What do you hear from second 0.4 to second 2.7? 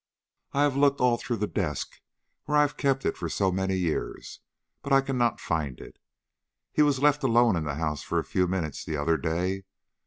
I have looked all through the desk where I